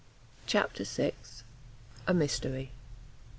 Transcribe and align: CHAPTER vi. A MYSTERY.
CHAPTER 0.47 0.83
vi. 0.83 1.11
A 2.07 2.13
MYSTERY. 2.15 2.71